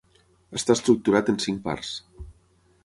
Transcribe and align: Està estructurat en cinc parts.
Està 0.59 0.75
estructurat 0.77 1.31
en 1.35 1.39
cinc 1.47 1.63
parts. 1.69 1.95